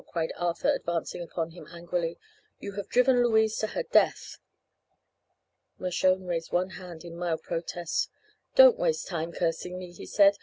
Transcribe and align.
cried 0.11 0.33
Arthur, 0.35 0.73
advancing 0.73 1.21
upon 1.21 1.51
him 1.51 1.67
angrily. 1.71 2.17
"You 2.59 2.71
have 2.71 2.87
driven 2.89 3.23
Louise 3.23 3.55
to 3.59 3.67
her 3.67 3.83
death!" 3.83 4.39
Mershone 5.77 6.25
raised 6.25 6.51
one 6.51 6.71
hand 6.71 7.05
in 7.05 7.15
mild 7.15 7.43
protest. 7.43 8.09
"Don't 8.55 8.79
waste 8.79 9.05
time 9.05 9.31
cursing 9.31 9.77
me," 9.77 9.91
he 9.91 10.07
said. 10.07 10.39